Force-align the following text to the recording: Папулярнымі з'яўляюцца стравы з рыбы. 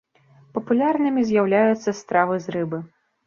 Папулярнымі 0.55 1.25
з'яўляюцца 1.31 1.95
стравы 1.99 2.35
з 2.47 2.57
рыбы. 2.59 2.83